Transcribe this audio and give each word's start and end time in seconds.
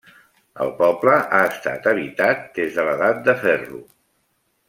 El 0.63 0.71
poble 0.79 1.17
ha 1.17 1.41
estat 1.49 1.85
habitant 1.91 2.41
des 2.57 2.73
de 2.79 2.87
l'edat 2.89 3.23
de 3.31 3.39
ferro. 3.45 3.83